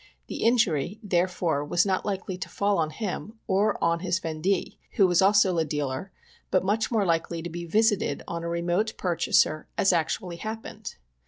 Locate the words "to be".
7.43-7.65